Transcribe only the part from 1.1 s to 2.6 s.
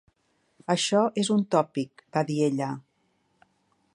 és un tòpic", va dir